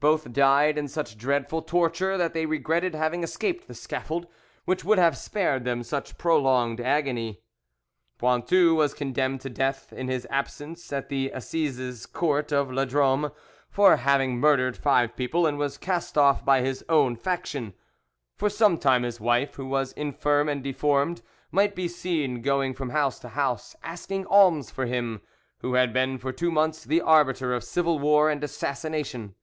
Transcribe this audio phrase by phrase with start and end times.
[0.00, 4.26] Both died in such dreadful torture that they regretted having escaped the scaffold,
[4.64, 7.42] which would have spared them such prolonged agony.
[8.18, 13.32] Pointu was condemned to death, in his absence, at the Assizes Court of La Drome,
[13.68, 17.74] for having murdered five people, and was cast off by his own faction.
[18.36, 21.20] For some time his wife, who was infirm and deformed,
[21.50, 25.20] might be seen going from house to house asking alms for him,
[25.58, 29.34] who had been for two months the arbiter of civil war and assassination.